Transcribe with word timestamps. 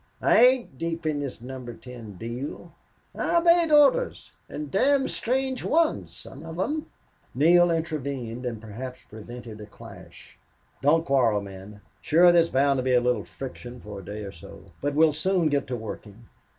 I 0.19 0.43
ain't 0.43 0.79
deep 0.79 1.05
in 1.05 1.19
this 1.19 1.41
Number 1.41 1.75
Ten 1.75 2.13
deal.... 2.15 2.73
I 3.13 3.35
obeyed 3.37 3.71
orders 3.71 4.31
an' 4.49 4.69
damn 4.71 5.07
strange 5.07 5.63
ones, 5.63 6.11
some 6.11 6.43
of 6.43 6.55
them." 6.57 6.87
Neale 7.35 7.69
intervened 7.69 8.43
and 8.43 8.59
perhaps 8.59 9.03
prevented 9.03 9.61
a 9.61 9.67
clash. 9.67 10.39
"Don't 10.81 11.05
quarrel, 11.05 11.41
men. 11.41 11.81
Sure 12.01 12.31
there's 12.31 12.49
bound 12.49 12.79
to 12.79 12.83
be 12.83 12.95
a 12.95 12.99
little 12.99 13.23
friction 13.25 13.79
for 13.79 13.99
a 13.99 14.03
day 14.03 14.23
or 14.23 14.31
so. 14.31 14.71
But 14.81 14.95
we'll 14.95 15.13
soon 15.13 15.49
get 15.49 15.67
to 15.67 15.75
working." 15.75 16.25